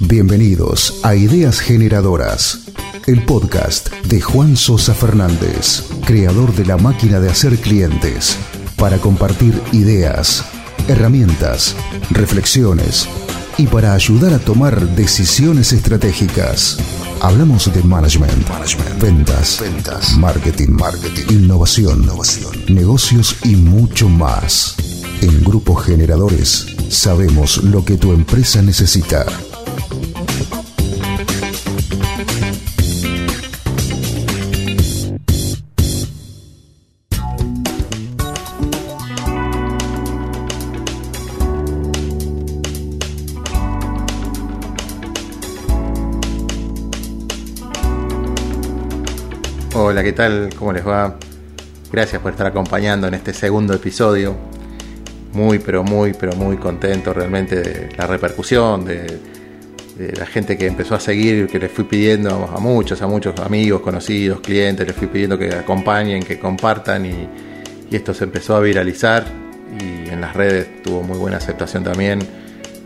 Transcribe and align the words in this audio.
Bienvenidos 0.00 1.00
a 1.02 1.14
Ideas 1.14 1.60
Generadoras, 1.60 2.66
el 3.06 3.24
podcast 3.24 3.90
de 4.04 4.20
Juan 4.20 4.56
Sosa 4.56 4.94
Fernández, 4.94 5.84
creador 6.04 6.54
de 6.54 6.66
la 6.66 6.76
máquina 6.76 7.20
de 7.20 7.30
hacer 7.30 7.58
clientes, 7.58 8.36
para 8.76 8.98
compartir 8.98 9.60
ideas, 9.72 10.44
herramientas, 10.88 11.74
reflexiones 12.10 13.08
y 13.56 13.66
para 13.66 13.94
ayudar 13.94 14.34
a 14.34 14.38
tomar 14.38 14.80
decisiones 14.94 15.72
estratégicas. 15.72 16.78
Hablamos 17.20 17.72
de 17.72 17.82
management, 17.82 18.46
ventas, 19.00 19.58
ventas, 19.60 20.16
marketing, 20.16 20.70
marketing, 20.70 21.24
innovación, 21.30 22.02
innovación, 22.02 22.54
negocios 22.68 23.36
y 23.44 23.56
mucho 23.56 24.08
más. 24.08 24.76
En 25.20 25.44
Grupos 25.44 25.84
Generadores 25.84 26.66
sabemos 26.88 27.62
lo 27.64 27.84
que 27.84 27.96
tu 27.96 28.12
empresa 28.12 28.62
necesita. 28.62 29.26
Hola, 49.76 50.02
¿qué 50.02 50.12
tal? 50.12 50.50
¿Cómo 50.56 50.72
les 50.72 50.86
va? 50.86 51.18
Gracias 51.90 52.20
por 52.22 52.32
estar 52.32 52.46
acompañando 52.46 53.06
en 53.06 53.14
este 53.14 53.32
segundo 53.32 53.74
episodio. 53.74 54.53
Muy, 55.34 55.58
pero 55.58 55.82
muy, 55.82 56.14
pero 56.14 56.34
muy 56.36 56.56
contento 56.56 57.12
realmente 57.12 57.60
de 57.60 57.88
la 57.96 58.06
repercusión, 58.06 58.84
de, 58.84 59.34
la 60.16 60.26
gente 60.26 60.58
que 60.58 60.66
empezó 60.66 60.96
a 60.96 61.00
seguir, 61.00 61.46
que 61.46 61.58
les 61.58 61.70
fui 61.70 61.84
pidiendo 61.84 62.50
a 62.52 62.58
muchos, 62.58 63.00
a 63.00 63.06
muchos 63.06 63.38
amigos, 63.38 63.80
conocidos, 63.80 64.40
clientes, 64.40 64.84
les 64.84 64.96
fui 64.96 65.06
pidiendo 65.06 65.38
que 65.38 65.54
acompañen, 65.54 66.22
que 66.24 66.38
compartan 66.38 67.06
y, 67.06 67.28
y 67.90 67.96
esto 67.96 68.12
se 68.12 68.24
empezó 68.24 68.56
a 68.56 68.60
viralizar 68.60 69.24
y 69.80 70.08
en 70.08 70.20
las 70.20 70.34
redes 70.34 70.82
tuvo 70.82 71.02
muy 71.02 71.16
buena 71.16 71.36
aceptación 71.36 71.84
también. 71.84 72.18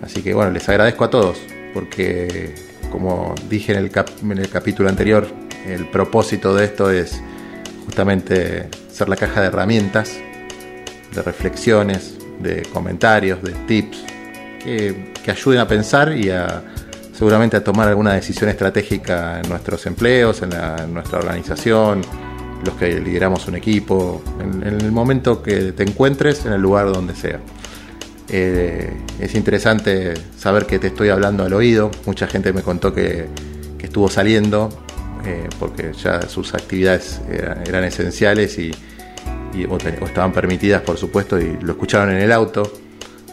Así 0.02 0.22
que 0.22 0.34
bueno, 0.34 0.50
les 0.50 0.68
agradezco 0.68 1.04
a 1.04 1.10
todos 1.10 1.38
porque 1.72 2.54
como 2.90 3.34
dije 3.48 3.72
en 3.72 3.78
el, 3.78 3.90
en 4.22 4.38
el 4.38 4.48
capítulo 4.48 4.88
anterior, 4.88 5.26
el 5.66 5.88
propósito 5.88 6.54
de 6.54 6.64
esto 6.64 6.90
es 6.90 7.20
justamente 7.84 8.68
ser 8.90 9.08
la 9.08 9.16
caja 9.16 9.40
de 9.40 9.46
herramientas, 9.48 10.18
de 11.14 11.22
reflexiones, 11.22 12.17
de 12.40 12.62
comentarios, 12.72 13.42
de 13.42 13.52
tips, 13.66 14.04
que, 14.62 15.14
ayuden 15.30 15.60
a 15.60 15.68
pensar 15.68 16.16
y 16.16 16.30
a 16.30 16.62
seguramente 17.12 17.56
a 17.56 17.64
tomar 17.64 17.88
alguna 17.88 18.14
decisión 18.14 18.48
estratégica 18.48 19.40
en 19.40 19.48
nuestros 19.48 19.84
empleos, 19.86 20.40
en, 20.42 20.50
nuestra 20.94 21.18
organización, 21.18 22.00
los 22.64 22.74
que 22.74 22.98
lideramos 23.00 23.46
un 23.48 23.56
equipo, 23.56 24.22
en, 24.40 24.62
el 24.62 24.90
momento 24.92 25.42
que 25.42 25.72
te 25.72 25.82
encuentres, 25.82 26.46
en 26.46 26.52
el 26.52 26.62
lugar 26.62 26.92
donde 26.92 27.14
sea. 27.14 27.40
Eh, 28.30 28.92
es 29.20 29.34
interesante 29.34 30.14
saber 30.36 30.66
que 30.66 30.78
te 30.78 30.88
estoy 30.88 31.08
hablando 31.08 31.44
al 31.44 31.52
oído. 31.52 31.90
Mucha 32.06 32.26
gente 32.26 32.52
me 32.52 32.62
contó 32.62 32.94
que, 32.94 33.26
que 33.78 33.86
estuvo 33.86 34.08
saliendo 34.08 34.70
eh, 35.24 35.48
porque 35.58 35.92
ya 35.92 36.22
sus 36.28 36.54
actividades 36.54 37.20
eran, 37.66 37.84
esenciales 37.84 38.58
y, 38.58 38.70
o, 39.68 39.76
estaban 39.76 40.32
permitidas, 40.32 40.82
por 40.82 40.96
supuesto, 40.96 41.40
y 41.40 41.58
lo 41.60 41.72
escucharon 41.72 42.14
en 42.14 42.22
el 42.22 42.32
auto, 42.32 42.72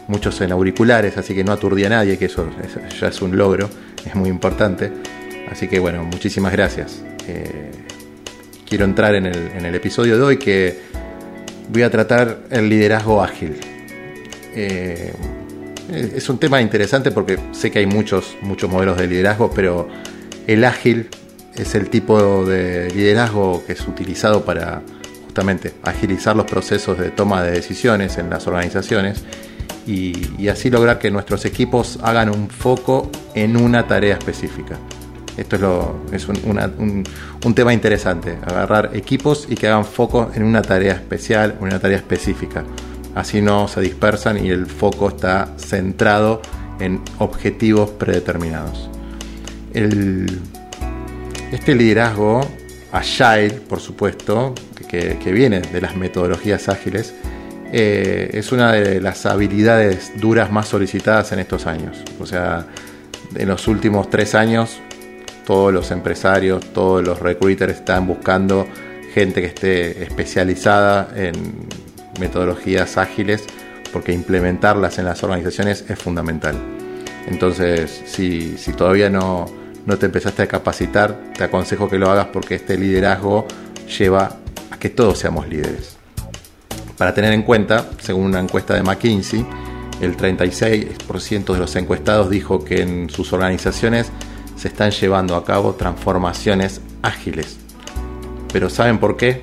muchos 0.08 0.40
en 0.40 0.52
auriculares, 0.52 1.16
así 1.16 1.34
que 1.34 1.44
no 1.44 1.52
aturdía 1.52 1.86
a 1.86 1.90
nadie, 1.90 2.18
que 2.18 2.26
eso 2.26 2.48
ya 3.00 3.08
es 3.08 3.22
un 3.22 3.36
logro, 3.36 3.68
es 4.04 4.14
muy 4.14 4.28
importante. 4.28 4.92
Así 5.50 5.68
que 5.68 5.78
bueno, 5.78 6.04
muchísimas 6.04 6.52
gracias. 6.52 7.02
Eh, 7.28 7.70
quiero 8.68 8.84
entrar 8.84 9.14
en 9.14 9.26
el, 9.26 9.50
en 9.56 9.64
el, 9.64 9.74
episodio 9.74 10.16
de 10.16 10.22
hoy 10.22 10.36
que 10.38 10.78
voy 11.68 11.82
a 11.82 11.90
tratar 11.90 12.40
el 12.50 12.68
liderazgo 12.68 13.22
ágil. 13.22 13.56
Eh, 14.54 15.12
es 15.88 16.28
un 16.28 16.38
tema 16.38 16.60
interesante 16.60 17.12
porque 17.12 17.38
sé 17.52 17.70
que 17.70 17.78
hay 17.78 17.86
muchos, 17.86 18.36
muchos 18.42 18.70
modelos 18.70 18.98
de 18.98 19.06
liderazgo, 19.06 19.50
pero 19.54 19.88
el 20.46 20.64
ágil 20.64 21.08
es 21.54 21.74
el 21.74 21.88
tipo 21.88 22.44
de 22.44 22.90
liderazgo 22.90 23.64
que 23.66 23.72
es 23.74 23.86
utilizado 23.86 24.44
para 24.44 24.82
agilizar 25.82 26.36
los 26.36 26.46
procesos 26.46 26.98
de 26.98 27.10
toma 27.10 27.42
de 27.42 27.52
decisiones 27.52 28.18
en 28.18 28.30
las 28.30 28.46
organizaciones 28.46 29.24
y, 29.86 30.48
así 30.48 30.70
lograr 30.70 30.98
que 30.98 31.10
nuestros 31.10 31.44
equipos 31.44 31.98
hagan 32.02 32.30
un 32.30 32.48
foco 32.48 33.10
en 33.34 33.56
una 33.56 33.86
tarea 33.86 34.16
específica. 34.16 34.78
Esto 35.36 35.56
es, 35.56 35.62
lo, 35.62 36.00
es 36.12 36.26
un, 36.28 37.04
tema 37.54 37.72
interesante, 37.72 38.38
agarrar 38.44 38.90
equipos 38.94 39.46
y 39.48 39.54
que 39.54 39.68
hagan 39.68 39.84
foco 39.84 40.30
en 40.34 40.42
una 40.42 40.62
tarea 40.62 40.94
especial, 40.94 41.56
una 41.60 41.78
tarea 41.78 41.98
específica. 41.98 42.64
Así 43.14 43.42
no 43.42 43.68
se 43.68 43.80
dispersan 43.80 44.44
y 44.44 44.50
el 44.50 44.66
foco 44.66 45.08
está 45.08 45.54
centrado 45.58 46.42
en 46.80 47.00
objetivos 47.18 47.90
predeterminados. 47.90 48.90
Este 49.72 50.26
liderazgo 51.74 52.40
agile, 52.92 53.60
por 53.68 53.80
supuesto, 53.80 54.54
que, 54.88 55.32
viene 55.32 55.60
de 55.60 55.80
las 55.80 55.96
metodologías 55.96 56.68
ágiles, 56.68 57.14
eh, 57.72 58.30
es 58.32 58.52
una 58.52 58.72
de 58.72 59.00
las 59.00 59.26
habilidades 59.26 60.12
duras 60.20 60.50
más 60.52 60.68
solicitadas 60.68 61.32
en 61.32 61.40
estos 61.40 61.66
años. 61.66 61.98
O 62.20 62.26
sea, 62.26 62.66
en 63.34 63.48
los 63.48 63.66
últimos 63.68 64.08
tres 64.08 64.34
años, 64.34 64.78
todos 65.44 65.72
los 65.72 65.90
empresarios, 65.90 66.64
todos 66.72 67.04
los 67.04 67.20
recruiters 67.20 67.74
están 67.74 68.06
buscando 68.06 68.66
gente 69.12 69.40
que 69.40 69.48
esté 69.48 70.02
especializada 70.02 71.08
en 71.16 71.34
metodologías 72.20 72.98
ágiles, 72.98 73.44
porque 73.92 74.12
implementarlas 74.12 74.98
en 74.98 75.04
las 75.06 75.22
organizaciones 75.22 75.84
es 75.88 75.98
fundamental. 75.98 76.56
Entonces, 77.26 78.02
si 78.06 78.56
todavía 78.76 79.10
no, 79.10 79.46
no 79.86 79.96
te 79.96 80.06
empezaste 80.06 80.42
a 80.42 80.46
capacitar, 80.48 81.16
te 81.36 81.44
aconsejo 81.44 81.88
que 81.88 81.98
lo 81.98 82.10
hagas 82.10 82.26
porque 82.32 82.56
este 82.56 82.76
liderazgo 82.76 83.46
lleva 83.98 84.36
que 84.76 84.90
todos 84.90 85.18
seamos 85.18 85.48
líderes. 85.48 85.96
Para 86.96 87.14
tener 87.14 87.32
en 87.32 87.42
cuenta, 87.42 87.90
según 88.00 88.26
una 88.26 88.40
encuesta 88.40 88.74
de 88.74 88.82
McKinsey, 88.82 89.44
el 90.00 90.16
36% 90.16 91.52
de 91.52 91.58
los 91.58 91.76
encuestados 91.76 92.30
dijo 92.30 92.64
que 92.64 92.82
en 92.82 93.10
sus 93.10 93.32
organizaciones 93.32 94.10
se 94.56 94.68
están 94.68 94.90
llevando 94.90 95.36
a 95.36 95.44
cabo 95.44 95.74
transformaciones 95.74 96.80
ágiles. 97.02 97.58
Pero 98.52 98.70
¿saben 98.70 98.98
por 98.98 99.16
qué? 99.16 99.42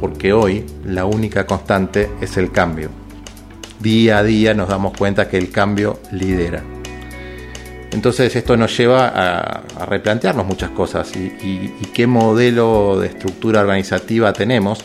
Porque 0.00 0.32
hoy 0.32 0.66
la 0.84 1.04
única 1.04 1.46
constante 1.46 2.10
es 2.20 2.36
el 2.36 2.50
cambio. 2.50 2.90
Día 3.80 4.18
a 4.18 4.22
día 4.22 4.54
nos 4.54 4.68
damos 4.68 4.96
cuenta 4.96 5.28
que 5.28 5.38
el 5.38 5.50
cambio 5.50 6.00
lidera. 6.10 6.73
Entonces 7.92 8.34
esto 8.34 8.56
nos 8.56 8.76
lleva 8.76 9.08
a, 9.08 9.86
replantearnos 9.86 10.46
muchas 10.46 10.70
cosas 10.70 11.12
y, 11.16 11.70
qué 11.94 12.06
modelo 12.06 12.98
de 12.98 13.06
estructura 13.06 13.60
organizativa 13.60 14.32
tenemos, 14.32 14.84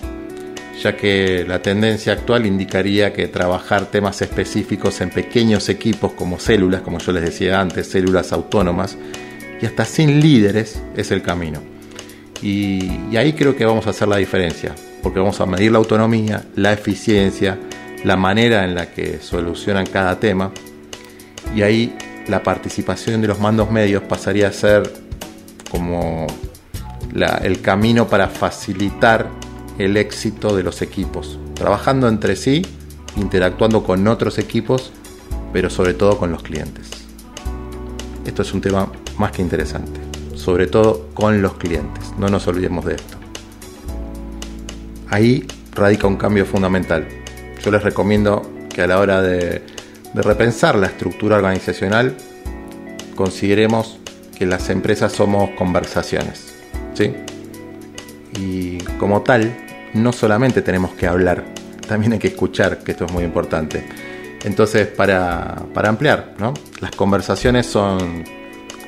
ya 0.82 0.96
que 0.96 1.44
la 1.48 1.62
tendencia 1.62 2.14
actual 2.14 2.46
indicaría 2.46 3.12
que 3.12 3.28
trabajar 3.28 3.88
temas 3.88 4.22
específicos 4.22 5.02
en 5.02 5.10
pequeños 5.10 5.70
equipos 5.70 6.14
como 6.14 6.40
células, 6.40 6.82
como 6.82 7.00
yo 7.00 7.12
les 7.12 7.24
decía 7.24 7.60
antes, 7.60 7.88
células 7.88 8.32
autónomas, 8.32 8.98
y 9.62 9.66
hasta 9.66 9.86
sin 9.86 10.22
líderes 10.22 10.82
es 10.96 11.12
el 11.12 11.22
camino. 11.22 11.62
Y, 12.42 12.92
y 13.12 13.18
ahí 13.18 13.34
creo 13.34 13.56
que 13.56 13.66
vamos 13.66 13.88
a 13.88 13.90
hacer 13.90 14.08
la 14.08 14.18
diferencia, 14.18 14.76
porque 15.02 15.20
vamos 15.20 15.42
a 15.42 15.46
medir 15.46 15.72
la 15.72 15.80
autonomía, 15.80 16.46
la 16.56 16.72
eficiencia, 16.72 17.58
la 18.04 18.16
manera 18.16 18.64
en 18.64 18.76
la 18.76 18.92
que 18.92 19.20
solucionan 19.20 19.86
cada 19.88 20.20
tema, 20.20 20.52
y 21.56 21.64
ahí 21.64 21.96
la 22.30 22.44
participación 22.44 23.22
de 23.22 23.28
los 23.28 23.40
mandos 23.40 23.72
medios 23.72 24.04
pasaría 24.04 24.48
a 24.48 24.52
ser 24.54 24.92
como 25.72 26.28
el 27.42 27.62
camino 27.62 28.08
para 28.08 28.28
facilitar 28.28 29.28
el 29.80 29.98
éxito 29.98 30.56
de 30.56 30.64
los 30.64 30.82
equipos, 30.82 31.40
trabajando 31.56 32.08
entre 32.08 32.36
sí, 32.36 32.66
interactuando 33.16 33.84
con 33.84 34.08
otros 34.08 34.38
equipos, 34.38 34.92
pero 35.52 35.70
sobre 35.70 35.94
todo 35.94 36.18
con 36.18 36.32
los 36.32 36.44
clientes. 36.44 36.90
Esto 38.26 38.44
es 38.44 38.54
un 38.54 38.62
tema 38.62 38.92
más 39.18 39.32
que 39.32 39.42
interesante, 39.42 40.00
sobre 40.36 40.68
todo 40.68 41.10
con 41.16 41.42
los 41.42 41.56
clientes, 41.56 42.14
no 42.18 42.28
nos 42.30 42.48
olvidemos 42.48 42.86
de 42.86 42.96
esto. 42.96 43.18
Ahí 45.10 45.48
radica 45.74 46.06
un 46.06 46.18
cambio 46.18 46.46
fundamental. 46.46 47.08
Yo 47.64 47.72
les 47.72 47.82
recomiendo 47.82 48.44
que 48.70 48.84
a 48.84 48.88
la 48.88 49.00
hora 49.00 49.22
de 49.24 49.64
de 50.14 50.22
repensar 50.22 50.76
la 50.76 50.88
estructura 50.88 51.38
organizacional, 51.38 52.16
consideremos 53.16 54.00
que 54.38 54.46
las 54.46 54.70
empresas 54.70 55.12
somos 55.12 55.50
conversaciones. 55.52 56.56
¿sí? 56.94 57.14
Y 58.40 58.78
como 58.98 59.22
tal, 59.22 59.56
no 59.94 60.14
solamente 60.14 60.62
tenemos 60.62 60.92
que 60.92 61.08
hablar, 61.08 61.44
también 61.88 62.14
hay 62.14 62.20
que 62.20 62.30
escuchar, 62.30 62.80
que 62.80 62.92
esto 62.92 63.06
es 63.06 63.12
muy 63.12 63.24
importante. 63.24 63.86
Entonces, 64.44 64.88
para, 64.88 65.56
para 65.74 65.90
ampliar, 65.90 66.36
¿no? 66.40 66.54
las 66.80 66.92
conversaciones 66.92 67.66
son 67.66 68.24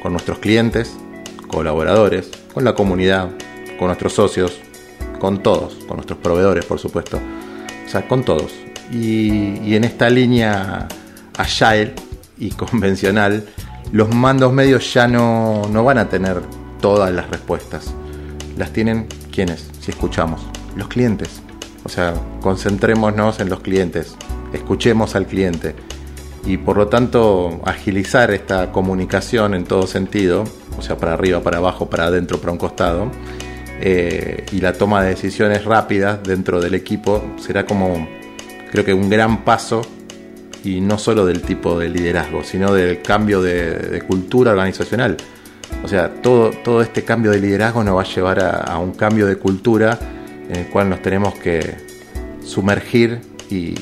con 0.01 0.13
nuestros 0.13 0.39
clientes, 0.39 0.95
colaboradores, 1.47 2.29
con 2.53 2.63
la 2.63 2.73
comunidad, 2.73 3.29
con 3.77 3.87
nuestros 3.87 4.13
socios, 4.13 4.59
con 5.19 5.43
todos, 5.43 5.75
con 5.87 5.97
nuestros 5.97 6.19
proveedores, 6.19 6.65
por 6.65 6.79
supuesto. 6.79 7.19
O 7.85 7.89
sea, 7.89 8.07
con 8.07 8.23
todos. 8.23 8.53
Y, 8.91 9.59
y 9.63 9.75
en 9.75 9.83
esta 9.83 10.09
línea 10.09 10.87
agile 11.37 11.93
y 12.37 12.49
convencional, 12.51 13.45
los 13.91 14.13
mandos 14.13 14.53
medios 14.53 14.93
ya 14.93 15.07
no, 15.07 15.63
no 15.71 15.83
van 15.83 15.97
a 15.97 16.09
tener 16.09 16.41
todas 16.81 17.11
las 17.11 17.29
respuestas. 17.29 17.93
Las 18.57 18.71
tienen 18.71 19.07
quienes, 19.31 19.69
si 19.79 19.91
escuchamos, 19.91 20.41
los 20.75 20.87
clientes. 20.87 21.41
O 21.83 21.89
sea, 21.89 22.13
concentrémonos 22.41 23.39
en 23.39 23.49
los 23.49 23.61
clientes, 23.61 24.15
escuchemos 24.53 25.15
al 25.15 25.25
cliente 25.25 25.75
y 26.45 26.57
por 26.57 26.77
lo 26.77 26.87
tanto 26.87 27.61
agilizar 27.65 28.31
esta 28.31 28.71
comunicación 28.71 29.53
en 29.53 29.63
todo 29.63 29.87
sentido, 29.87 30.43
o 30.77 30.81
sea, 30.81 30.97
para 30.97 31.13
arriba, 31.13 31.41
para 31.41 31.57
abajo, 31.57 31.89
para 31.89 32.05
adentro, 32.05 32.39
para 32.39 32.51
un 32.51 32.57
costado, 32.57 33.11
eh, 33.79 34.45
y 34.51 34.59
la 34.59 34.73
toma 34.73 35.03
de 35.03 35.09
decisiones 35.09 35.65
rápidas 35.65 36.21
dentro 36.23 36.59
del 36.59 36.75
equipo 36.75 37.23
será 37.39 37.65
como, 37.65 38.07
creo 38.71 38.85
que 38.85 38.93
un 38.93 39.09
gran 39.09 39.43
paso, 39.43 39.81
y 40.63 40.81
no 40.81 40.97
solo 40.97 41.25
del 41.25 41.41
tipo 41.41 41.79
de 41.79 41.89
liderazgo, 41.89 42.43
sino 42.43 42.73
del 42.73 43.01
cambio 43.01 43.41
de, 43.41 44.03
cultura 44.07 44.51
organizacional. 44.51 45.17
O 45.83 45.87
sea, 45.87 46.13
todo, 46.21 46.51
todo 46.51 46.81
este 46.81 47.03
cambio 47.03 47.31
de 47.31 47.39
liderazgo 47.39 47.83
nos 47.83 47.97
va 47.97 48.01
a 48.01 48.05
llevar 48.05 48.39
a, 48.39 48.77
un 48.77 48.91
cambio 48.91 49.25
de 49.25 49.37
cultura 49.37 49.97
en 50.49 50.55
el 50.55 50.67
cual 50.67 50.89
nos 50.89 51.01
tenemos 51.01 51.33
que 51.35 51.75
sumergir 52.45 53.21
y 53.49 53.73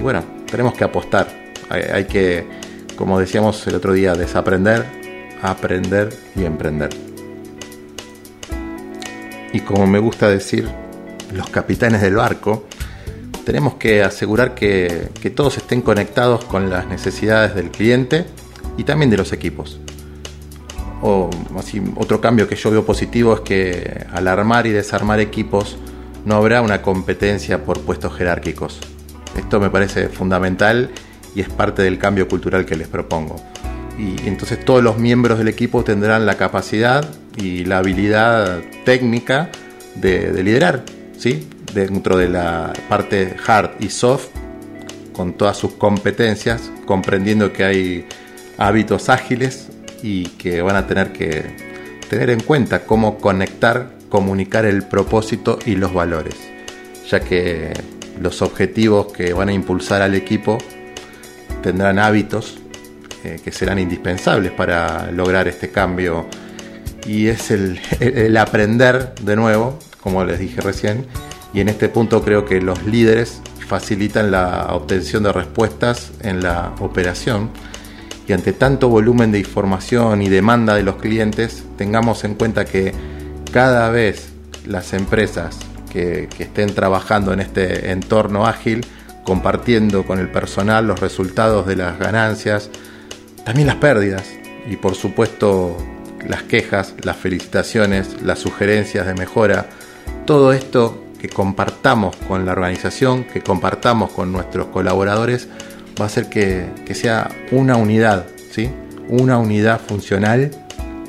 bueno, 0.00 0.24
tenemos 0.50 0.74
que 0.74 0.84
apostar 0.84 1.46
hay, 1.68 2.04
que, 2.04 2.46
como 2.96 3.18
decíamos 3.18 3.66
el 3.66 3.74
otro 3.74 3.92
día, 3.92 4.14
desaprender, 4.14 4.84
aprender 5.42 6.10
y 6.34 6.44
emprender. 6.44 6.90
Y 9.52 9.60
como 9.60 9.86
me 9.86 9.98
gusta 9.98 10.28
decir, 10.28 10.68
los 11.32 11.48
capitanes 11.48 12.02
del 12.02 12.16
barco, 12.16 12.66
tenemos 13.46 13.74
que 13.74 14.02
asegurar 14.02 14.56
que, 14.56 15.08
todos 15.36 15.56
estén 15.56 15.80
conectados 15.80 16.44
con 16.44 16.68
las 16.68 16.88
necesidades 16.88 17.54
del 17.54 17.70
cliente 17.70 18.26
y 18.76 18.82
también 18.82 19.08
de 19.08 19.16
los 19.16 19.32
equipos. 19.32 19.78
O 21.00 21.30
así, 21.56 21.80
otro 21.94 22.20
cambio 22.20 22.48
que 22.48 22.56
yo 22.56 22.72
veo 22.72 22.84
positivo 22.84 23.34
es 23.34 23.40
que 23.42 24.04
al 24.12 24.26
armar 24.26 24.66
y 24.66 24.70
desarmar 24.70 25.20
equipos 25.20 25.76
no 26.24 26.34
habrá 26.34 26.60
una 26.60 26.82
competencia 26.82 27.62
por 27.64 27.80
puestos 27.82 28.16
jerárquicos. 28.16 28.80
Esto 29.36 29.60
me 29.60 29.70
parece 29.70 30.08
fundamental 30.08 30.90
y 31.36 31.40
es 31.40 31.48
parte 31.48 31.82
del 31.82 31.98
cambio 31.98 32.26
cultural 32.26 32.66
que 32.66 32.74
les 32.74 32.88
propongo. 32.88 33.36
Y 33.96 34.26
entonces 34.26 34.64
todos 34.64 34.82
los 34.82 34.98
miembros 34.98 35.38
del 35.38 35.46
equipo 35.46 35.84
tendrán 35.84 36.26
la 36.26 36.36
capacidad 36.36 37.08
y 37.36 37.64
la 37.64 37.78
habilidad 37.78 38.60
técnica 38.84 39.50
de, 39.94 40.42
liderar, 40.42 40.82
¿sí? 41.18 41.48
dentro 41.72 42.16
de 42.16 42.28
la 42.28 42.72
parte 42.88 43.36
hard 43.46 43.72
y 43.80 43.88
soft, 43.88 44.28
con 45.12 45.32
todas 45.34 45.56
sus 45.56 45.72
competencias, 45.72 46.70
comprendiendo 46.84 47.52
que 47.52 47.64
hay 47.64 48.06
hábitos 48.58 49.08
ágiles 49.08 49.68
y 50.02 50.26
que 50.30 50.62
van 50.62 50.76
a 50.76 50.86
tener 50.86 51.12
que 51.12 51.44
tener 52.08 52.30
en 52.30 52.40
cuenta 52.40 52.84
cómo 52.84 53.18
conectar, 53.18 53.90
comunicar 54.08 54.64
el 54.64 54.84
propósito 54.84 55.58
y 55.66 55.76
los 55.76 55.92
valores, 55.92 56.36
ya 57.10 57.20
que 57.20 57.72
los 58.20 58.42
objetivos 58.42 59.12
que 59.12 59.32
van 59.32 59.48
a 59.48 59.52
impulsar 59.52 60.02
al 60.02 60.14
equipo 60.14 60.58
tendrán 61.62 61.98
hábitos 61.98 62.58
eh, 63.24 63.40
que 63.42 63.50
serán 63.50 63.78
indispensables 63.78 64.52
para 64.52 65.10
lograr 65.10 65.48
este 65.48 65.70
cambio 65.70 66.26
y 67.06 67.26
es 67.28 67.50
el, 67.50 68.36
aprender 68.38 69.14
de 69.22 69.36
nuevo, 69.36 69.78
como 70.06 70.24
les 70.24 70.38
dije 70.38 70.60
recién, 70.60 71.04
y 71.52 71.58
en 71.58 71.68
este 71.68 71.88
punto 71.88 72.22
creo 72.22 72.44
que 72.44 72.60
los 72.60 72.84
líderes 72.84 73.42
facilitan 73.66 74.30
la 74.30 74.68
obtención 74.70 75.24
de 75.24 75.32
respuestas 75.32 76.12
en 76.20 76.44
la 76.44 76.76
operación 76.78 77.50
y 78.28 78.32
ante 78.32 78.52
tanto 78.52 78.88
volumen 78.88 79.32
de 79.32 79.40
información 79.40 80.22
y 80.22 80.28
demanda 80.28 80.76
de 80.76 80.84
los 80.84 80.94
clientes, 80.94 81.64
tengamos 81.76 82.22
en 82.22 82.36
cuenta 82.36 82.64
que 82.64 82.94
cada 83.50 83.90
vez 83.90 84.28
las 84.64 84.92
empresas 84.92 85.58
que 85.92 86.28
estén 86.38 86.72
trabajando 86.72 87.32
en 87.32 87.40
este 87.40 87.90
entorno 87.90 88.46
ágil 88.46 88.86
compartiendo 89.24 90.04
con 90.04 90.20
el 90.20 90.30
personal 90.30 90.86
los 90.86 91.00
resultados 91.00 91.66
de 91.66 91.74
las 91.74 91.98
ganancias, 91.98 92.70
también 93.44 93.66
las 93.66 93.76
pérdidas 93.76 94.22
y 94.70 94.76
por 94.76 94.94
supuesto 94.94 95.76
las 96.28 96.44
quejas, 96.44 96.94
las 97.02 97.16
felicitaciones, 97.16 98.22
las 98.22 98.38
sugerencias 98.38 99.04
de 99.04 99.14
mejora, 99.14 99.66
todo 100.26 100.52
esto 100.52 101.04
que 101.20 101.28
compartamos 101.28 102.16
con 102.16 102.44
la 102.44 102.52
organización, 102.52 103.24
que 103.24 103.40
compartamos 103.40 104.10
con 104.10 104.32
nuestros 104.32 104.66
colaboradores, 104.66 105.48
va 105.98 106.04
a 106.04 106.08
hacer 106.08 106.28
que, 106.28 106.68
sea 106.94 107.30
una 107.52 107.76
unidad, 107.76 108.26
¿sí? 108.50 108.70
una 109.08 109.38
unidad 109.38 109.80
funcional 109.80 110.50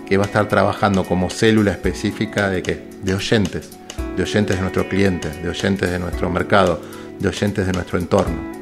que 0.06 0.18
va 0.18 0.24
a 0.24 0.28
estar 0.28 0.48
trabajando 0.48 1.04
como 1.04 1.32
célula 1.32 1.72
específica 1.72 2.50
de, 2.50 2.62
¿qué? 2.62 2.88
de 3.02 3.16
oyentes, 3.16 3.72
de 4.16 4.24
oyentes 4.24 4.56
de 4.56 4.62
nuestros 4.62 4.86
clientes, 4.86 5.44
de 5.44 5.50
oyentes 5.50 5.90
de 5.90 6.00
nuestro 6.00 6.30
mercado, 6.30 6.80
de 7.20 7.28
oyentes 7.28 7.66
de 7.66 7.74
nuestro 7.74 7.98
entorno. 7.98 8.56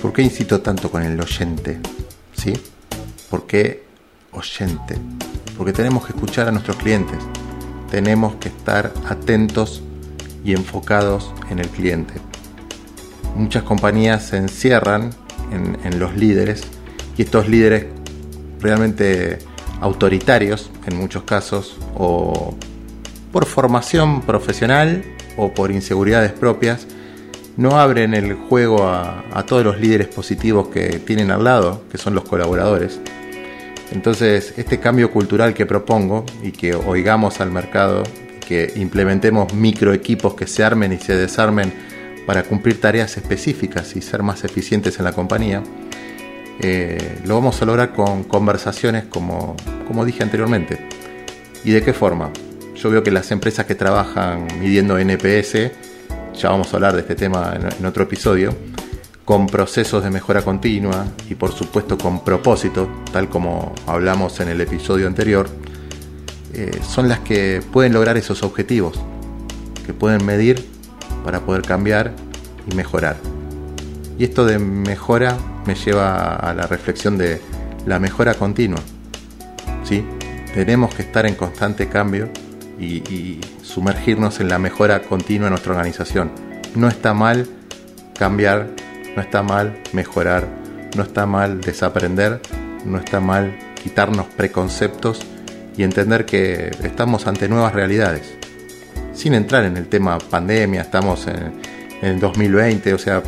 ¿Por 0.00 0.12
qué 0.12 0.22
incito 0.22 0.60
tanto 0.62 0.90
con 0.90 1.02
el 1.02 1.20
oyente? 1.20 1.78
¿Sí? 2.32 2.54
¿Por 3.30 3.46
qué 3.46 3.84
oyente? 4.32 4.96
Porque 5.56 5.72
tenemos 5.72 6.06
que 6.06 6.12
escuchar 6.14 6.48
a 6.48 6.50
nuestros 6.50 6.76
clientes, 6.76 7.18
tenemos 7.92 8.36
que 8.36 8.48
estar 8.48 8.90
atentos 9.06 9.82
y 10.42 10.54
enfocados 10.54 11.30
en 11.50 11.58
el 11.58 11.68
cliente. 11.68 12.14
Muchas 13.36 13.64
compañías 13.64 14.28
se 14.28 14.38
encierran 14.38 15.10
en, 15.50 15.98
los 15.98 16.16
líderes 16.16 16.62
y 17.18 17.22
estos 17.22 17.50
líderes 17.50 17.88
realmente 18.60 19.40
autoritarios 19.82 20.70
en 20.86 20.96
muchos 20.96 21.24
casos 21.24 21.76
o 21.94 22.54
por 23.30 23.44
formación 23.44 24.22
profesional 24.22 25.04
o 25.36 25.52
por 25.52 25.70
inseguridades 25.70 26.32
propias, 26.32 26.86
no 27.58 27.78
abren 27.78 28.14
el 28.14 28.32
juego 28.32 28.88
a, 28.88 29.44
todos 29.46 29.64
los 29.64 29.78
líderes 29.78 30.08
positivos 30.08 30.68
que 30.68 30.98
tienen 30.98 31.30
al 31.30 31.44
lado, 31.44 31.82
que 31.92 31.98
son 31.98 32.14
los 32.14 32.24
colaboradores. 32.24 33.00
Entonces, 33.92 34.54
este 34.56 34.80
cambio 34.80 35.10
cultural 35.10 35.54
que 35.54 35.66
propongo 35.66 36.24
y 36.42 36.52
que 36.52 36.74
oigamos 36.74 37.40
al 37.40 37.50
mercado, 37.50 38.02
que 38.40 38.72
implementemos 38.76 39.52
micro 39.54 39.92
equipos 39.92 40.34
que 40.34 40.46
se 40.46 40.64
armen 40.64 40.92
y 40.92 40.98
se 40.98 41.14
desarmen 41.14 41.72
para 42.26 42.42
cumplir 42.44 42.80
tareas 42.80 43.16
específicas 43.16 43.94
y 43.96 44.02
ser 44.02 44.22
más 44.22 44.44
eficientes 44.44 44.98
en 44.98 45.04
la 45.04 45.12
compañía, 45.12 45.62
eh, 46.60 47.18
lo 47.26 47.34
vamos 47.34 47.60
a 47.60 47.64
lograr 47.64 47.92
con 47.92 48.24
conversaciones 48.24 49.04
como, 49.04 49.56
como 49.86 50.04
dije 50.04 50.22
anteriormente. 50.22 50.78
¿Y 51.64 51.72
de 51.72 51.82
qué 51.82 51.92
forma? 51.92 52.30
Yo 52.74 52.90
veo 52.90 53.02
que 53.02 53.10
las 53.10 53.30
empresas 53.30 53.66
que 53.66 53.74
trabajan 53.74 54.46
midiendo 54.60 54.98
NPS, 54.98 55.70
ya 56.34 56.48
vamos 56.50 56.72
a 56.72 56.76
hablar 56.76 56.94
de 56.94 57.00
este 57.00 57.14
tema 57.14 57.54
en, 57.78 57.86
otro 57.86 58.04
episodio, 58.04 58.54
con 59.32 59.46
procesos 59.46 60.04
de 60.04 60.10
mejora 60.10 60.42
continua 60.42 61.06
y 61.30 61.36
por 61.36 61.52
supuesto 61.52 61.96
con 61.96 62.22
propósito, 62.22 62.86
tal 63.14 63.30
como 63.30 63.74
hablamos 63.86 64.38
en 64.40 64.48
el 64.48 64.60
episodio 64.60 65.06
anterior, 65.06 65.48
eh, 66.52 66.70
son 66.86 67.08
las 67.08 67.20
que 67.20 67.62
pueden 67.72 67.94
lograr 67.94 68.18
esos 68.18 68.42
objetivos, 68.42 69.00
que 69.86 69.94
pueden 69.94 70.26
medir 70.26 70.62
para 71.24 71.40
poder 71.40 71.62
cambiar 71.62 72.12
y 72.70 72.74
mejorar. 72.74 73.16
Y 74.18 74.24
esto 74.24 74.44
de 74.44 74.58
mejora 74.58 75.38
me 75.64 75.76
lleva 75.76 76.36
a 76.36 76.52
la 76.52 76.66
reflexión 76.66 77.16
de 77.16 77.40
la 77.86 77.98
mejora 77.98 78.34
continua. 78.34 78.80
¿Sí? 79.82 80.04
Tenemos 80.52 80.94
que 80.94 81.00
estar 81.00 81.24
en 81.24 81.36
constante 81.36 81.88
cambio 81.88 82.28
y, 82.78 83.40
sumergirnos 83.62 84.40
en 84.40 84.50
la 84.50 84.58
mejora 84.58 85.00
continua 85.00 85.46
de 85.46 85.50
nuestra 85.52 85.72
organización. 85.72 86.30
No 86.74 86.88
está 86.88 87.14
mal 87.14 87.48
cambiar, 88.14 88.68
no 89.16 89.22
está 89.22 89.42
mal 89.42 89.78
mejorar, 89.92 90.46
no 90.96 91.02
está 91.02 91.26
mal 91.26 91.60
desaprender, 91.60 92.40
no 92.84 92.98
está 92.98 93.20
mal 93.20 93.56
quitarnos 93.82 94.26
preconceptos 94.26 95.20
y 95.76 95.82
entender 95.82 96.24
que 96.26 96.70
estamos 96.82 97.26
ante 97.26 97.48
nuevas 97.48 97.72
realidades. 97.74 98.34
Sin 99.14 99.34
entrar 99.34 99.64
en 99.64 99.76
el 99.76 99.88
tema 99.88 100.18
pandemia, 100.18 100.82
estamos 100.82 101.26
en, 101.26 101.60
en 102.02 102.18
2020, 102.18 102.94
o 102.94 102.98
sea, 102.98 103.22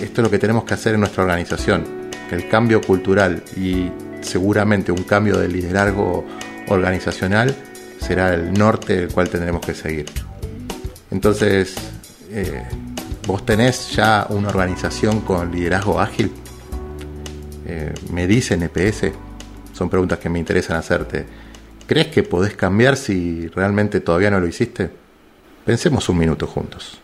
esto 0.00 0.20
es 0.20 0.24
lo 0.24 0.30
que 0.30 0.38
tenemos 0.38 0.64
que 0.64 0.74
hacer 0.74 0.94
en 0.94 1.00
nuestra 1.00 1.22
organización. 1.22 1.84
El 2.30 2.48
cambio 2.48 2.80
cultural 2.80 3.42
y 3.56 3.90
seguramente 4.20 4.92
un 4.92 5.02
cambio 5.04 5.38
de 5.38 5.48
liderazgo 5.48 6.24
organizacional 6.68 7.54
será 8.00 8.34
el 8.34 8.52
norte 8.52 8.96
del 8.96 9.08
cual 9.08 9.28
tendremos 9.28 9.64
que 9.64 9.74
seguir. 9.74 10.06
Entonces, 11.10 11.74
eh, 12.30 12.62
¿Vos 13.26 13.44
tenés 13.46 13.90
ya 13.92 14.26
una 14.30 14.48
organización 14.48 15.20
con 15.20 15.52
liderazgo 15.52 16.00
ágil? 16.00 16.32
Eh, 17.66 17.94
¿Me 18.12 18.26
dice 18.26 18.54
NPS? 18.54 19.12
Son 19.72 19.88
preguntas 19.88 20.18
que 20.18 20.28
me 20.28 20.40
interesan 20.40 20.76
hacerte. 20.76 21.24
¿Crees 21.86 22.08
que 22.08 22.24
podés 22.24 22.56
cambiar 22.56 22.96
si 22.96 23.46
realmente 23.48 24.00
todavía 24.00 24.30
no 24.30 24.40
lo 24.40 24.48
hiciste? 24.48 24.90
Pensemos 25.64 26.08
un 26.08 26.18
minuto 26.18 26.48
juntos. 26.48 27.00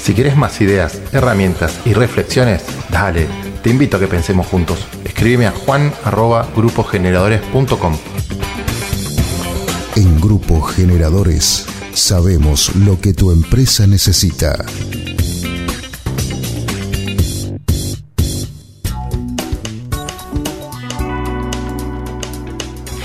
Si 0.00 0.14
quieres 0.14 0.36
más 0.36 0.60
ideas, 0.60 1.00
herramientas 1.12 1.80
y 1.84 1.92
reflexiones, 1.92 2.64
dale, 2.90 3.28
te 3.62 3.70
invito 3.70 3.98
a 3.98 4.00
que 4.00 4.08
pensemos 4.08 4.48
juntos. 4.48 4.84
Escríbeme 5.04 5.46
a 5.46 5.52
juan.grupogeneradores.com. 5.52 7.96
En 9.96 10.20
Grupo 10.20 10.60
Generadores 10.62 11.66
sabemos 11.98 12.74
lo 12.76 13.00
que 13.00 13.12
tu 13.12 13.32
empresa 13.32 13.86
necesita. 13.86 14.64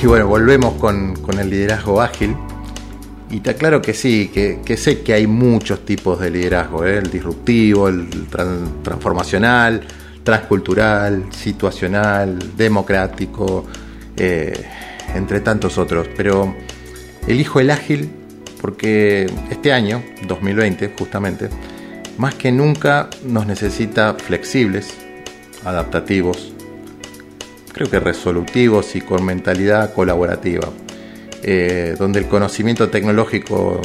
Y 0.02 0.06
bueno, 0.06 0.28
volvemos 0.28 0.76
con, 0.76 1.16
el 1.40 1.50
liderazgo 1.50 2.02
ágil. 2.02 2.36
Y 3.32 3.40
te 3.40 3.52
aclaro 3.52 3.82
que 3.82 3.96
sí, 3.96 4.30
que, 4.32 4.78
sé 4.78 5.02
que 5.02 5.14
hay 5.14 5.26
muchos 5.26 5.86
tipos 5.86 6.20
de 6.20 6.30
liderazgo, 6.30 6.86
¿eh? 6.86 7.00
el 7.00 7.10
disruptivo, 7.10 7.88
el 7.88 8.28
transformacional, 8.84 9.82
transcultural, 10.24 11.26
situacional, 11.32 12.38
democrático, 12.56 13.66
eh, 14.16 14.66
entre 15.16 15.40
tantos 15.40 15.80
otros. 15.80 16.08
Pero 16.16 16.56
elijo 17.28 17.60
el 17.60 17.72
ágil 17.72 18.23
porque 18.64 19.30
este 19.52 19.74
año, 19.74 20.02
2020 20.26 20.94
justamente, 20.98 21.50
más 22.18 22.34
que 22.36 22.50
nunca 22.50 23.10
nos 23.26 23.46
necesita 23.46 24.14
flexibles, 24.14 24.94
adaptativos, 25.66 26.54
creo 27.74 27.90
que 27.90 28.00
resolutivos 28.00 28.96
y 28.96 29.02
con 29.02 29.26
mentalidad 29.26 29.94
colaborativa, 29.94 30.70
eh, 31.42 31.98
donde 32.00 32.20
el 32.20 32.28
conocimiento 32.28 32.88
tecnológico 32.88 33.82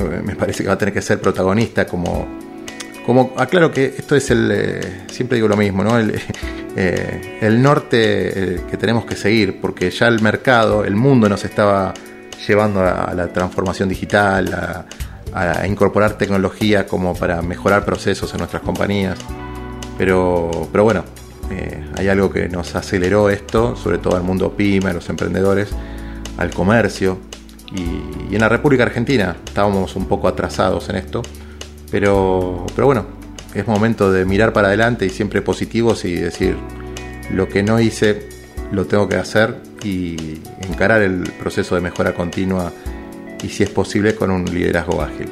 eh, 0.00 0.20
me 0.24 0.34
parece 0.34 0.64
que 0.64 0.70
va 0.70 0.74
a 0.74 0.78
tener 0.78 0.92
que 0.92 1.02
ser 1.02 1.20
protagonista 1.20 1.86
como, 1.86 2.26
como 3.06 3.32
aclaro 3.36 3.70
que 3.70 3.94
esto 3.96 4.16
es 4.16 4.28
el, 4.32 4.50
eh, 4.50 4.80
siempre 5.06 5.36
digo 5.36 5.46
lo 5.46 5.56
mismo, 5.56 5.84
¿no? 5.84 5.96
el, 6.00 6.20
el 6.74 7.62
norte 7.62 8.60
que 8.68 8.76
tenemos 8.76 9.04
que 9.04 9.14
seguir, 9.14 9.60
porque 9.60 9.88
ya 9.90 10.08
el 10.08 10.20
mercado, 10.20 10.84
el 10.84 10.96
mundo 10.96 11.28
nos 11.28 11.44
estaba 11.44 11.94
llevando 12.46 12.80
a, 12.80 13.12
la 13.14 13.32
transformación 13.32 13.88
digital, 13.88 14.52
a, 15.32 15.60
a, 15.60 15.66
incorporar 15.66 16.18
tecnología 16.18 16.86
como 16.86 17.14
para 17.14 17.42
mejorar 17.42 17.84
procesos 17.84 18.32
en 18.32 18.38
nuestras 18.38 18.62
compañías. 18.62 19.18
Pero, 19.98 20.68
pero 20.72 20.84
bueno, 20.84 21.04
eh, 21.50 21.84
hay 21.96 22.08
algo 22.08 22.30
que 22.30 22.48
nos 22.48 22.74
aceleró 22.74 23.30
esto, 23.30 23.76
sobre 23.76 23.98
todo 23.98 24.16
al 24.16 24.22
mundo 24.22 24.52
pyme, 24.56 24.90
a 24.90 24.92
los 24.92 25.08
emprendedores, 25.08 25.70
al 26.38 26.50
comercio. 26.50 27.18
Y, 27.72 28.34
en 28.34 28.40
la 28.40 28.48
República 28.48 28.82
Argentina 28.82 29.36
estábamos 29.46 29.96
un 29.96 30.06
poco 30.06 30.28
atrasados 30.28 30.88
en 30.88 30.96
esto. 30.96 31.22
Pero, 31.90 32.66
pero 32.74 32.86
bueno, 32.86 33.06
es 33.54 33.66
momento 33.66 34.10
de 34.10 34.24
mirar 34.24 34.52
para 34.52 34.68
adelante 34.68 35.06
y 35.06 35.10
siempre 35.10 35.40
positivos 35.40 36.04
y 36.04 36.14
decir, 36.16 36.56
lo 37.30 37.48
que 37.48 37.62
no 37.62 37.80
hice 37.80 38.28
lo 38.72 38.86
tengo 38.86 39.08
que 39.08 39.16
hacer 39.16 39.56
y 39.82 40.40
encarar 40.68 41.02
el 41.02 41.22
proceso 41.38 41.74
de 41.74 41.80
mejora 41.80 42.14
continua 42.14 42.72
y 43.42 43.48
si 43.48 43.62
es 43.62 43.70
posible 43.70 44.14
con 44.14 44.30
un 44.30 44.44
liderazgo 44.44 45.02
ágil. 45.02 45.28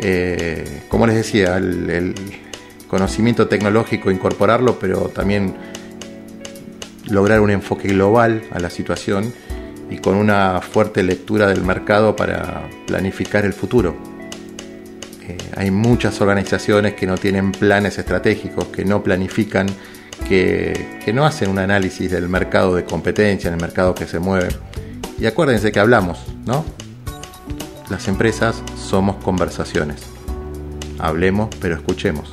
Eh, 0.00 0.82
como 0.88 1.06
les 1.06 1.16
decía, 1.16 1.56
el, 1.56 2.14
conocimiento 2.88 3.48
tecnológico, 3.48 4.10
incorporarlo, 4.10 4.78
pero 4.78 5.08
también 5.08 5.54
lograr 7.08 7.40
un 7.40 7.50
enfoque 7.50 7.88
global 7.88 8.42
a 8.52 8.60
la 8.60 8.70
situación 8.70 9.32
y 9.90 9.96
con 9.98 10.14
una 10.14 10.60
fuerte 10.60 11.02
lectura 11.02 11.48
del 11.48 11.62
mercado 11.62 12.14
para 12.14 12.68
planificar 12.86 13.44
el 13.44 13.52
futuro. 13.52 13.96
Eh, 15.26 15.36
hay 15.56 15.70
muchas 15.72 16.20
organizaciones 16.20 16.94
que 16.94 17.06
no 17.06 17.16
tienen 17.16 17.50
planes 17.50 17.98
estratégicos, 17.98 18.66
que 18.66 18.84
no 18.84 19.02
planifican, 19.02 19.66
que, 20.28 21.00
que, 21.04 21.12
no 21.12 21.24
hacen 21.26 21.50
un 21.50 21.58
análisis 21.58 22.10
del 22.10 22.28
mercado 22.28 22.74
de 22.74 22.84
competencia, 22.84 23.48
en 23.48 23.54
el 23.54 23.60
mercado 23.60 23.94
que 23.94 24.06
se 24.06 24.18
mueve. 24.18 24.48
Y 25.18 25.26
acuérdense 25.26 25.70
que 25.72 25.80
hablamos, 25.80 26.18
¿no? 26.44 26.64
Las 27.90 28.08
empresas 28.08 28.62
somos 28.76 29.16
conversaciones. 29.16 30.02
Hablemos, 30.98 31.50
pero 31.60 31.74
escuchemos. 31.74 32.30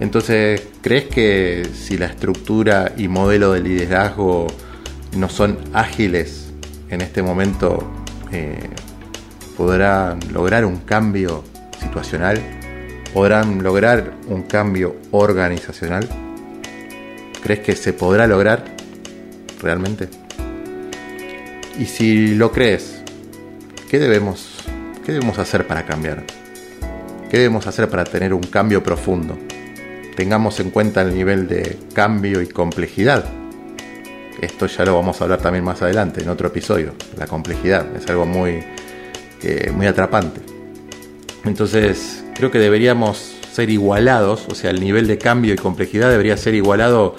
Entonces, 0.00 0.62
¿crees 0.80 1.06
que 1.06 1.68
si 1.74 1.98
la 1.98 2.06
estructura 2.06 2.92
y 2.96 3.08
modelo 3.08 3.52
de 3.52 3.60
liderazgo 3.60 4.46
no 5.16 5.28
son 5.28 5.58
ágiles 5.72 6.52
en 6.88 7.00
este 7.00 7.22
momento, 7.22 7.82
eh, 8.30 8.70
podrán 9.56 10.20
lograr 10.32 10.64
un 10.64 10.78
cambio 10.78 11.42
situacional? 11.80 12.40
¿Podrán 13.12 13.62
lograr 13.62 14.12
un 14.28 14.42
cambio 14.42 14.94
organizacional? 15.10 16.08
¿Crees 17.42 17.60
que 17.60 17.76
se 17.76 17.92
podrá 17.92 18.26
lograr 18.26 18.64
realmente? 19.62 20.08
Y 21.78 21.86
si 21.86 22.34
lo 22.34 22.50
crees, 22.52 23.02
¿qué 23.88 23.98
debemos, 23.98 24.58
qué 25.04 25.12
debemos 25.12 25.38
hacer 25.38 25.66
para 25.66 25.86
cambiar? 25.86 26.24
¿Qué 27.30 27.36
debemos 27.36 27.66
hacer 27.66 27.88
para 27.88 28.04
tener 28.04 28.32
un 28.34 28.42
cambio 28.42 28.82
profundo? 28.82 29.38
tengamos 30.18 30.58
en 30.58 30.72
cuenta 30.72 31.02
el 31.02 31.14
nivel 31.14 31.46
de 31.46 31.78
cambio 31.94 32.42
y 32.42 32.48
complejidad. 32.48 33.24
Esto 34.40 34.66
ya 34.66 34.84
lo 34.84 34.96
vamos 34.96 35.20
a 35.20 35.24
hablar 35.24 35.40
también 35.40 35.62
más 35.62 35.80
adelante, 35.80 36.20
en 36.20 36.28
otro 36.28 36.48
episodio. 36.48 36.94
La 37.16 37.28
complejidad 37.28 37.86
es 37.94 38.04
algo 38.10 38.26
muy, 38.26 38.64
eh, 39.44 39.70
muy 39.72 39.86
atrapante. 39.86 40.40
Entonces, 41.44 42.24
creo 42.34 42.50
que 42.50 42.58
deberíamos 42.58 43.37
ser 43.58 43.70
igualados, 43.70 44.46
o 44.48 44.54
sea, 44.54 44.70
el 44.70 44.78
nivel 44.78 45.08
de 45.08 45.18
cambio 45.18 45.52
y 45.52 45.56
complejidad 45.56 46.10
debería 46.10 46.36
ser 46.36 46.54
igualado 46.54 47.16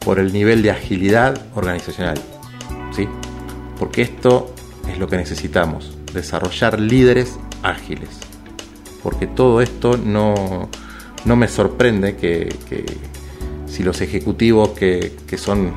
por 0.00 0.18
el 0.18 0.34
nivel 0.34 0.60
de 0.60 0.70
agilidad 0.70 1.40
organizacional. 1.54 2.18
¿sí? 2.94 3.08
Porque 3.78 4.02
esto 4.02 4.54
es 4.86 4.98
lo 4.98 5.08
que 5.08 5.16
necesitamos, 5.16 5.96
desarrollar 6.12 6.78
líderes 6.78 7.38
ágiles. 7.62 8.10
Porque 9.02 9.26
todo 9.26 9.62
esto 9.62 9.96
no, 9.96 10.68
no 11.24 11.36
me 11.36 11.48
sorprende 11.48 12.16
que, 12.16 12.54
si 13.66 13.82
los 13.82 14.02
ejecutivos 14.02 14.68
que, 14.70 15.16
son 15.38 15.72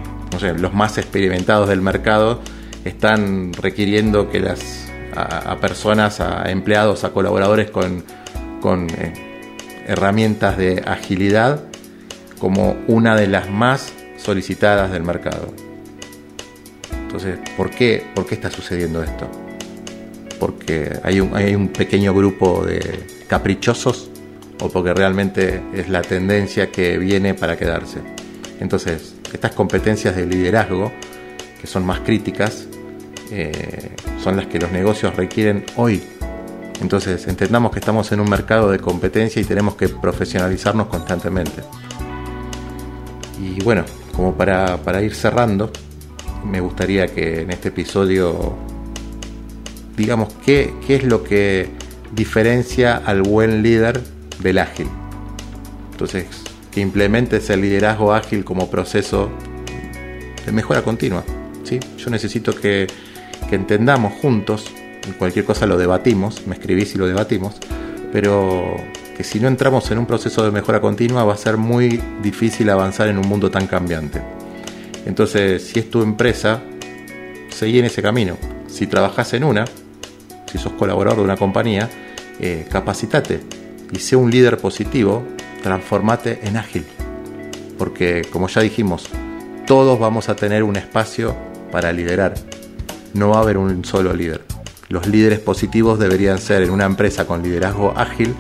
los 0.57 0.73
más 0.73 0.97
experimentados 0.97 1.69
del 1.69 1.81
mercado 1.81 2.41
están 2.83 3.53
requiriendo 3.53 4.29
que 4.29 4.41
las 4.41 4.91
a, 5.15 5.55
personas, 5.61 6.19
a 6.19 6.51
empleados, 6.51 7.05
a 7.05 7.11
colaboradores 7.11 7.71
con, 7.71 8.03
eh, 8.97 9.30
herramientas 9.91 10.57
de 10.57 10.81
agilidad 10.87 11.61
como 12.39 12.77
una 12.87 13.15
de 13.15 13.27
las 13.27 13.49
más 13.49 13.91
solicitadas 14.17 14.91
del 14.91 15.03
mercado. 15.03 15.53
Entonces, 16.93 17.39
¿por 17.57 17.69
qué, 17.69 18.05
¿por 18.15 18.25
qué 18.25 18.35
está 18.35 18.49
sucediendo 18.49 19.03
esto? 19.03 19.29
Porque 20.39 20.97
hay 21.03 21.19
un, 21.19 21.35
hay 21.35 21.53
un 21.55 21.67
pequeño 21.67 22.13
grupo 22.13 22.65
de 22.65 23.05
caprichosos 23.27 24.09
o 24.61 24.69
porque 24.69 24.93
realmente 24.93 25.61
es 25.73 25.89
la 25.89 26.01
tendencia 26.01 26.71
que 26.71 26.97
viene 26.97 27.33
para 27.33 27.57
quedarse. 27.57 27.99
Entonces, 28.61 29.15
estas 29.33 29.51
competencias 29.51 30.15
de 30.15 30.25
liderazgo, 30.25 30.91
que 31.59 31.67
son 31.67 31.85
más 31.85 31.99
críticas, 31.99 32.67
eh, 33.29 33.91
son 34.23 34.37
las 34.37 34.45
que 34.45 34.57
los 34.57 34.71
negocios 34.71 35.15
requieren 35.17 35.65
hoy. 35.75 36.01
Entonces, 36.81 37.27
entendamos 37.27 37.71
que 37.71 37.79
estamos 37.79 38.11
en 38.11 38.19
un 38.19 38.29
mercado 38.29 38.71
de 38.71 38.79
competencia 38.79 39.41
y 39.41 39.45
tenemos 39.45 39.75
que 39.75 39.87
profesionalizarnos 39.87 40.87
constantemente. 40.87 41.61
Y 43.39 43.63
bueno, 43.63 43.85
como 44.15 44.33
para, 44.35 45.01
ir 45.01 45.15
cerrando, 45.15 45.71
me 46.45 46.59
gustaría 46.59 47.07
que 47.07 47.41
en 47.41 47.51
este 47.51 47.69
episodio 47.69 48.55
digamos 49.95 50.33
qué, 50.45 50.73
qué 50.85 50.95
es 50.95 51.03
lo 51.03 51.23
que 51.23 51.69
diferencia 52.11 52.97
al 52.97 53.21
buen 53.21 53.61
líder 53.61 54.01
del 54.39 54.57
ágil. 54.57 54.87
Entonces, 55.91 56.25
que 56.71 56.81
implementes 56.81 57.49
el 57.49 57.61
liderazgo 57.61 58.13
ágil 58.13 58.43
como 58.43 58.69
proceso 58.69 59.29
de 60.45 60.51
mejora 60.51 60.81
continua. 60.81 61.23
¿sí? 61.63 61.79
Yo 61.97 62.09
necesito 62.09 62.55
que, 62.55 62.87
entendamos 63.51 64.13
juntos, 64.21 64.71
cualquier 65.17 65.45
cosa 65.45 65.65
lo 65.65 65.77
debatimos, 65.77 66.45
me 66.47 66.55
escribís 66.55 66.95
y 66.95 66.97
lo 66.97 67.07
debatimos, 67.07 67.55
pero 68.11 68.75
que 69.17 69.23
si 69.23 69.39
no 69.39 69.47
entramos 69.47 69.89
en 69.91 69.97
un 69.97 70.05
proceso 70.05 70.43
de 70.43 70.51
mejora 70.51 70.81
continua 70.81 71.23
va 71.23 71.33
a 71.33 71.37
ser 71.37 71.57
muy 71.57 72.01
difícil 72.21 72.69
avanzar 72.69 73.07
en 73.07 73.17
un 73.17 73.27
mundo 73.27 73.51
tan 73.51 73.67
cambiante. 73.67 74.21
Entonces, 75.05 75.63
si 75.63 75.79
es 75.79 75.89
tu 75.89 76.01
empresa, 76.01 76.61
seguí 77.49 77.79
en 77.79 77.85
ese 77.85 78.01
camino. 78.01 78.37
Si 78.67 78.87
trabajas 78.87 79.33
en 79.33 79.43
una, 79.43 79.65
si 80.51 80.57
sos 80.57 80.73
colaborador 80.73 81.19
de 81.19 81.25
una 81.25 81.37
compañía, 81.37 81.89
eh, 82.39 82.65
capacitate 82.69 83.41
y 83.91 83.99
sé 83.99 84.15
un 84.15 84.31
líder 84.31 84.57
positivo, 84.57 85.23
transformate 85.63 86.39
en 86.43 86.57
ágil. 86.57 86.85
Porque 87.77 88.27
como 88.31 88.47
ya 88.47 88.61
dijimos, 88.61 89.09
todos 89.65 89.99
vamos 89.99 90.29
a 90.29 90.35
tener 90.35 90.63
un 90.63 90.75
espacio 90.75 91.35
para 91.71 91.91
liderar. 91.91 92.35
No 93.13 93.29
va 93.29 93.37
a 93.37 93.41
haber 93.41 93.57
un 93.57 93.83
solo 93.83 94.13
líder. 94.13 94.50
Los 94.91 95.07
líderes 95.07 95.39
positivos 95.39 95.99
deberían 95.99 96.37
ser 96.37 96.63
en 96.63 96.69
una 96.69 96.83
empresa 96.83 97.25
con 97.25 97.41
liderazgo 97.41 97.93
ágil 97.95 98.35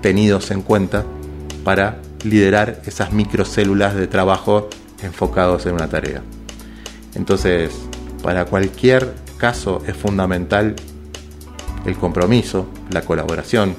tenidos 0.00 0.50
en 0.50 0.62
cuenta 0.62 1.04
para 1.62 2.02
liderar 2.24 2.82
esas 2.86 3.12
microcélulas 3.12 3.94
de 3.94 4.08
trabajo 4.08 4.68
enfocados 5.00 5.64
en 5.66 5.74
una 5.74 5.86
tarea. 5.88 6.20
Entonces, 7.14 7.70
para 8.20 8.46
cualquier 8.46 9.14
caso 9.38 9.80
es 9.86 9.96
fundamental 9.96 10.74
el 11.86 11.94
compromiso, 11.94 12.66
la 12.90 13.02
colaboración, 13.02 13.76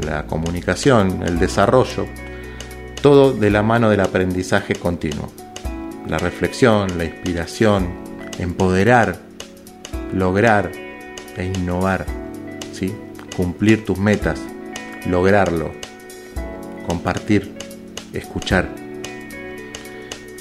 la 0.00 0.28
comunicación, 0.28 1.24
el 1.24 1.40
desarrollo, 1.40 2.06
todo 3.00 3.32
de 3.32 3.50
la 3.50 3.64
mano 3.64 3.90
del 3.90 4.02
aprendizaje 4.02 4.76
continuo. 4.76 5.32
La 6.06 6.18
reflexión, 6.18 6.98
la 6.98 7.04
inspiración, 7.04 7.88
empoderar, 8.38 9.18
lograr 10.14 10.81
e 11.36 11.46
innovar, 11.46 12.06
¿sí? 12.72 12.94
cumplir 13.36 13.84
tus 13.84 13.98
metas, 13.98 14.40
lograrlo, 15.06 15.72
compartir, 16.86 17.52
escuchar. 18.12 18.68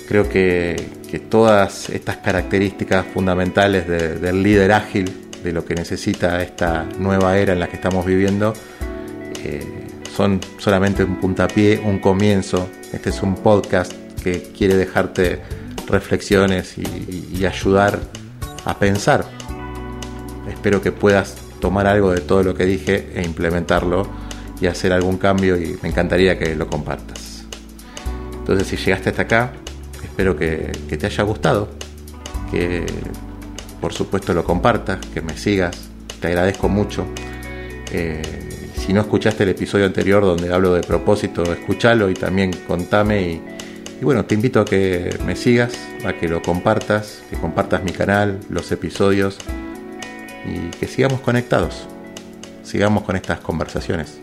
Creo 0.07 0.27
que, 0.27 1.01
todas 1.29 1.89
estas 1.89 2.17
características 2.17 3.05
fundamentales 3.05 3.85
del 3.87 4.43
líder 4.43 4.71
ágil, 4.71 5.11
de 5.43 5.51
lo 5.51 5.65
que 5.65 5.75
necesita 5.75 6.41
esta 6.41 6.85
nueva 6.99 7.37
era 7.37 7.51
en 7.51 7.59
la 7.59 7.67
que 7.67 7.75
estamos 7.75 8.05
viviendo, 8.05 8.53
eh, 9.43 9.87
son 10.15 10.39
solamente 10.57 11.03
un 11.03 11.17
puntapié, 11.19 11.81
un 11.83 11.99
comienzo. 11.99 12.69
Este 12.93 13.09
es 13.09 13.21
un 13.23 13.35
podcast 13.35 13.91
que 14.23 14.41
quiere 14.57 14.75
dejarte 14.75 15.41
reflexiones 15.87 16.75
y 16.77 17.45
ayudar 17.45 17.99
a 18.63 18.77
pensar. 18.77 19.40
Espero 20.61 20.79
que 20.79 20.91
puedas 20.91 21.37
tomar 21.59 21.87
algo 21.87 22.11
de 22.11 22.21
todo 22.21 22.43
lo 22.43 22.53
que 22.53 22.67
dije 22.67 23.09
e 23.15 23.23
implementarlo 23.23 24.07
y 24.61 24.67
hacer 24.67 24.93
algún 24.93 25.17
cambio 25.17 25.57
y 25.57 25.75
me 25.81 25.89
encantaría 25.89 26.37
que 26.37 26.55
lo 26.55 26.67
compartas. 26.67 27.47
Entonces 28.31 28.67
si 28.67 28.77
llegaste 28.77 29.09
hasta 29.09 29.23
acá, 29.23 29.53
espero 30.03 30.35
que, 30.35 30.71
te 30.87 31.03
haya 31.07 31.23
gustado, 31.23 31.67
que 32.51 32.85
por 33.81 33.91
supuesto 33.91 34.35
lo 34.35 34.43
compartas, 34.43 34.99
que 35.11 35.21
me 35.21 35.35
sigas, 35.35 35.89
te 36.19 36.27
agradezco 36.27 36.69
mucho. 36.69 37.07
Eh, 37.91 38.21
si 38.75 38.93
no 38.93 39.01
escuchaste 39.01 39.41
el 39.41 39.49
episodio 39.49 39.87
anterior 39.87 40.21
donde 40.21 40.53
hablo 40.53 40.75
de 40.75 40.81
propósito, 40.81 41.41
escúchalo 41.41 42.07
y 42.07 42.13
también 42.13 42.51
contame 42.67 43.21
y, 43.23 43.41
y 43.99 44.05
bueno, 44.05 44.25
te 44.25 44.35
invito 44.35 44.59
a 44.59 44.65
que 44.65 45.09
me 45.25 45.35
sigas, 45.35 45.73
a 46.05 46.13
que 46.13 46.27
lo 46.27 46.43
compartas, 46.43 47.23
que 47.31 47.37
compartas 47.37 47.83
mi 47.83 47.93
canal, 47.93 48.39
los 48.47 48.71
episodios 48.71 49.39
y 50.45 50.69
que 50.77 50.87
sigamos 50.87 51.21
conectados, 51.21 51.87
sigamos 52.63 53.03
con 53.03 53.15
estas 53.15 53.39
conversaciones. 53.39 54.19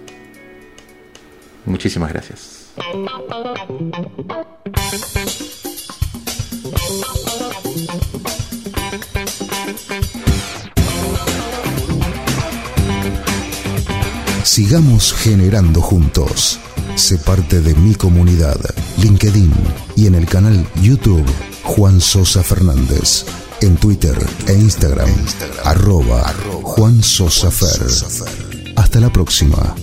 Muchísimas 1.64 2.12
gracias. 2.12 2.68
Sigamos 14.44 15.12
generando 15.12 15.80
juntos. 15.80 16.58
Sé 16.96 17.18
parte 17.18 17.60
de 17.60 17.74
mi 17.76 17.94
comunidad, 17.94 18.58
LinkedIn 18.96 19.52
y 19.94 20.06
en 20.06 20.16
el 20.16 20.26
canal 20.26 20.66
YouTube 20.82 21.24
Juan 21.62 22.00
Sosa 22.00 22.42
Fernández. 22.42 23.24
En 23.60 23.76
Twitter 23.76 24.16
e 24.46 24.52
Instagram, 24.52 25.10
arroba 25.64 26.32
Juan 26.62 27.02
Sosa 27.02 27.50
Fer. 27.50 27.88
Hasta 28.76 29.00
la 29.00 29.10
próxima. 29.10 29.74